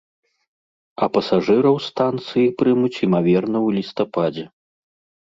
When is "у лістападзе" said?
3.67-4.45